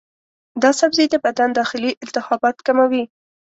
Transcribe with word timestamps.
دا 0.61 0.71
سبزی 0.79 1.05
د 1.09 1.15
بدن 1.25 1.49
داخلي 1.59 1.91
التهابات 2.03 2.57
کموي. 2.67 3.03